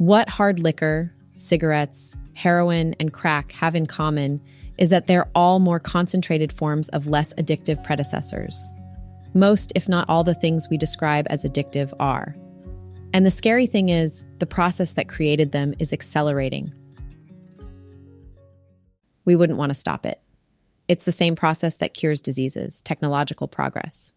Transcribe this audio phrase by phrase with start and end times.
[0.00, 4.40] What hard liquor, cigarettes, heroin, and crack have in common
[4.78, 8.58] is that they're all more concentrated forms of less addictive predecessors.
[9.34, 12.34] Most, if not all, the things we describe as addictive are.
[13.12, 16.72] And the scary thing is, the process that created them is accelerating.
[19.26, 20.18] We wouldn't want to stop it.
[20.88, 24.14] It's the same process that cures diseases technological progress.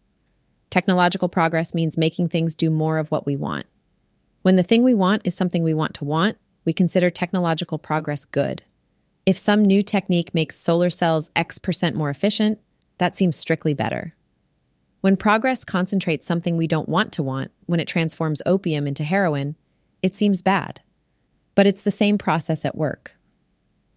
[0.70, 3.66] Technological progress means making things do more of what we want.
[4.44, 8.26] When the thing we want is something we want to want, we consider technological progress
[8.26, 8.62] good.
[9.24, 12.60] If some new technique makes solar cells X percent more efficient,
[12.98, 14.14] that seems strictly better.
[15.00, 19.56] When progress concentrates something we don't want to want, when it transforms opium into heroin,
[20.02, 20.82] it seems bad.
[21.54, 23.14] But it's the same process at work.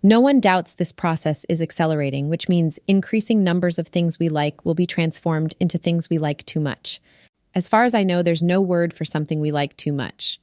[0.01, 4.63] No one doubts this process is accelerating, which means increasing numbers of things we like
[4.63, 7.01] will be transformed into things we like too much.
[7.55, 10.39] As far as I know, there's no word for something we like too much.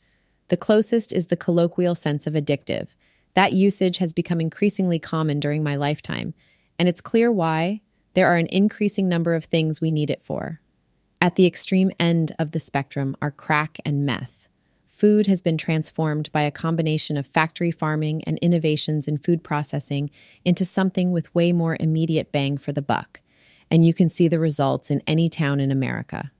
[0.48, 2.88] The closest is the colloquial sense of addictive.
[3.34, 6.34] That usage has become increasingly common during my lifetime,
[6.78, 7.80] and it's clear why
[8.14, 10.60] there are an increasing number of things we need it for.
[11.20, 14.46] At the extreme end of the spectrum are crack and meth.
[14.86, 20.10] Food has been transformed by a combination of factory farming and innovations in food processing
[20.44, 23.20] into something with way more immediate bang for the buck,
[23.70, 26.30] and you can see the results in any town in America.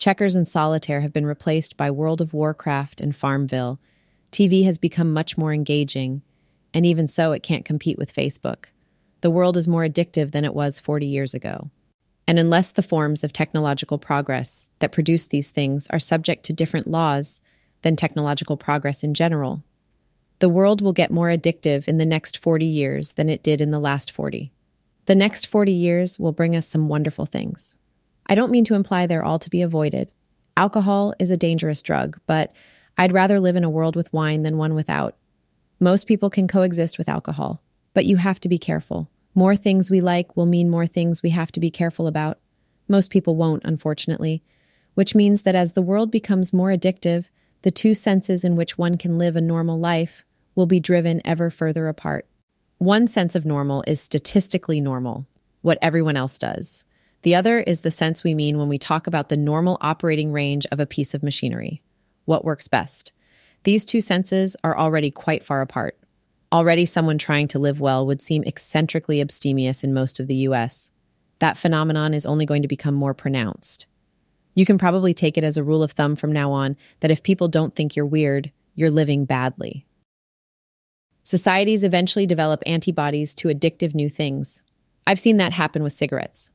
[0.00, 3.78] Checkers and solitaire have been replaced by World of Warcraft and Farmville.
[4.32, 6.22] TV has become much more engaging,
[6.72, 8.68] and even so, it can't compete with Facebook.
[9.20, 11.68] The world is more addictive than it was 40 years ago.
[12.26, 16.86] And unless the forms of technological progress that produce these things are subject to different
[16.86, 17.42] laws
[17.82, 19.62] than technological progress in general,
[20.38, 23.70] the world will get more addictive in the next 40 years than it did in
[23.70, 24.50] the last 40.
[25.04, 27.76] The next 40 years will bring us some wonderful things.
[28.26, 30.10] I don't mean to imply they're all to be avoided.
[30.56, 32.52] Alcohol is a dangerous drug, but
[32.98, 35.16] I'd rather live in a world with wine than one without.
[35.78, 37.62] Most people can coexist with alcohol,
[37.94, 39.08] but you have to be careful.
[39.34, 42.38] More things we like will mean more things we have to be careful about.
[42.88, 44.42] Most people won't, unfortunately,
[44.94, 47.30] which means that as the world becomes more addictive,
[47.62, 50.24] the two senses in which one can live a normal life
[50.54, 52.26] will be driven ever further apart.
[52.78, 55.26] One sense of normal is statistically normal,
[55.62, 56.84] what everyone else does.
[57.22, 60.66] The other is the sense we mean when we talk about the normal operating range
[60.72, 61.82] of a piece of machinery.
[62.24, 63.12] What works best?
[63.64, 65.98] These two senses are already quite far apart.
[66.52, 70.90] Already, someone trying to live well would seem eccentrically abstemious in most of the US.
[71.38, 73.86] That phenomenon is only going to become more pronounced.
[74.54, 77.22] You can probably take it as a rule of thumb from now on that if
[77.22, 79.86] people don't think you're weird, you're living badly.
[81.22, 84.62] Societies eventually develop antibodies to addictive new things.
[85.06, 86.50] I've seen that happen with cigarettes.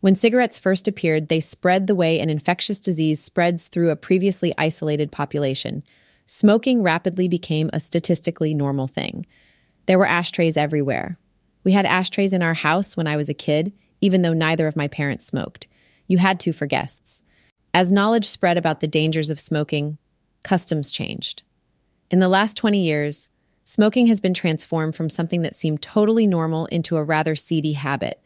[0.00, 4.54] When cigarettes first appeared, they spread the way an infectious disease spreads through a previously
[4.56, 5.82] isolated population.
[6.26, 9.26] Smoking rapidly became a statistically normal thing.
[9.86, 11.18] There were ashtrays everywhere.
[11.64, 14.76] We had ashtrays in our house when I was a kid, even though neither of
[14.76, 15.66] my parents smoked.
[16.06, 17.24] You had to for guests.
[17.74, 19.98] As knowledge spread about the dangers of smoking,
[20.44, 21.42] customs changed.
[22.10, 23.28] In the last 20 years,
[23.64, 28.22] smoking has been transformed from something that seemed totally normal into a rather seedy habit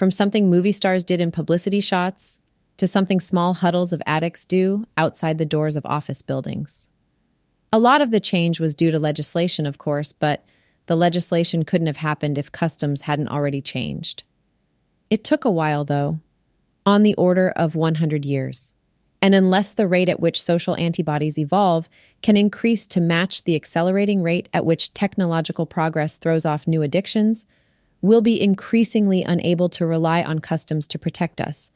[0.00, 2.40] from something movie stars did in publicity shots
[2.78, 6.88] to something small huddles of addicts do outside the doors of office buildings.
[7.70, 10.42] A lot of the change was due to legislation, of course, but
[10.86, 14.22] the legislation couldn't have happened if customs hadn't already changed.
[15.10, 16.18] It took a while, though,
[16.86, 18.72] on the order of 100 years.
[19.20, 21.90] And unless the rate at which social antibodies evolve
[22.22, 27.44] can increase to match the accelerating rate at which technological progress throws off new addictions,
[28.02, 31.70] we'll be increasingly unable to rely on customs to protect us.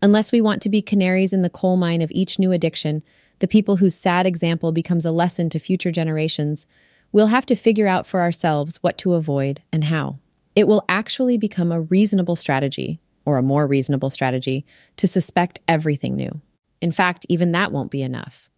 [0.00, 3.02] Unless we want to be canaries in the coal mine of each new addiction,
[3.40, 6.66] the people whose sad example becomes a lesson to future generations,
[7.12, 10.18] we'll have to figure out for ourselves what to avoid and how.
[10.54, 14.64] It will actually become a reasonable strategy, or a more reasonable strategy,
[14.96, 16.40] to suspect everything new.
[16.80, 18.48] In fact, even that won't be enough.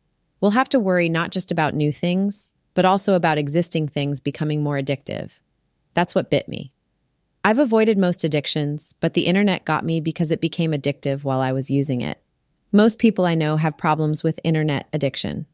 [0.40, 4.62] We'll have to worry not just about new things, but also about existing things becoming
[4.62, 5.32] more addictive.
[5.94, 6.72] That's what bit me.
[7.42, 11.52] I've avoided most addictions, but the internet got me because it became addictive while I
[11.52, 12.22] was using it.
[12.70, 15.46] Most people I know have problems with internet addiction.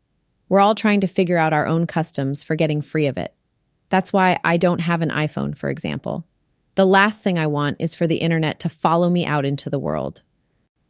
[0.48, 3.32] We're all trying to figure out our own customs for getting free of it.
[3.88, 6.26] That's why I don't have an iPhone, for example.
[6.74, 9.78] The last thing I want is for the internet to follow me out into the
[9.78, 10.22] world.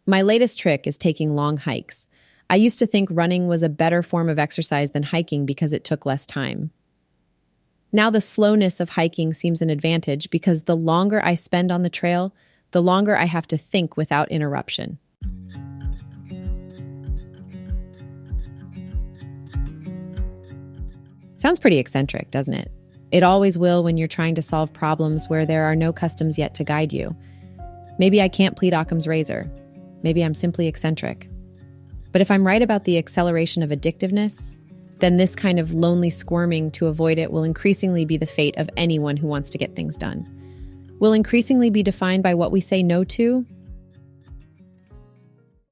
[0.07, 2.07] My latest trick is taking long hikes.
[2.49, 5.85] I used to think running was a better form of exercise than hiking because it
[5.85, 6.71] took less time.
[7.93, 11.91] Now, the slowness of hiking seems an advantage because the longer I spend on the
[11.91, 12.35] trail,
[12.73, 14.99] the longer I have to think without interruption.
[21.37, 22.73] Sounds pretty eccentric, doesn't it?
[23.13, 26.55] It always will when you're trying to solve problems where there are no customs yet
[26.55, 27.15] to guide you.
[27.99, 29.51] Maybe I can't plead Occam's razor.
[30.03, 31.31] Maybe I'm simply eccentric.
[32.11, 34.56] But if I'm right about the acceleration of addictiveness,
[34.99, 38.71] then this kind of lonely squirming to avoid it will increasingly be the fate of
[38.77, 40.27] anyone who wants to get things done.
[40.99, 43.45] Will increasingly be defined by what we say no to